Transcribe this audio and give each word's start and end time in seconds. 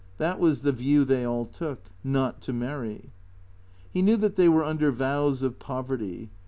That 0.17 0.39
was 0.39 0.63
the 0.63 0.71
view 0.71 1.05
they 1.05 1.25
all 1.25 1.45
took. 1.45 1.83
Not 2.03 2.41
to 2.41 2.53
marry. 2.53 3.11
He 3.91 4.01
knew 4.01 4.17
that 4.17 4.35
they 4.35 4.49
were 4.49 4.63
under 4.63 4.91
vows 4.91 5.43
of 5.43 5.59
poverty. 5.59 6.31